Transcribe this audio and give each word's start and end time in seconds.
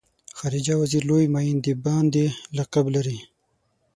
خارجه 0.37 0.73
وزیر 0.81 1.03
لوی 1.09 1.25
معین 1.33 1.57
د 1.65 1.67
باندې 1.85 2.25
لقب 2.57 2.85
لري. 2.95 3.17